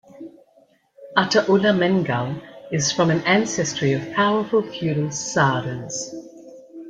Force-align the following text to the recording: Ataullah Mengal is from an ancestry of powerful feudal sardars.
Ataullah 1.15 1.75
Mengal 1.77 2.41
is 2.71 2.91
from 2.91 3.11
an 3.11 3.19
ancestry 3.21 3.93
of 3.93 4.11
powerful 4.13 4.63
feudal 4.63 5.09
sardars. 5.11 6.09